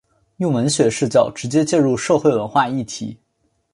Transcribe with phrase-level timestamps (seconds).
[0.37, 3.19] 用文学视角直接介入社会文化议题。